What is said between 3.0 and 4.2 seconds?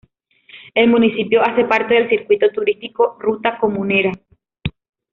Ruta Comunera.